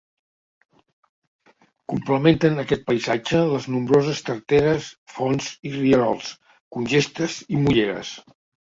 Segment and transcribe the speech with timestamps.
[1.93, 6.35] Complementen aquest paisatge les nombroses tarteres, fonts i rierols,
[6.79, 8.19] congestes i molleres.